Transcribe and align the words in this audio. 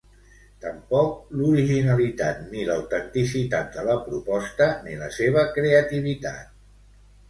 Tampoc 0.61 1.27
l'originalitat 1.41 2.41
ni 2.47 2.65
l'autenticitat 2.71 3.71
de 3.79 3.87
la 3.93 4.01
proposta 4.09 4.75
ni 4.89 5.01
la 5.07 5.15
seva 5.23 5.49
creativitat. 5.61 6.55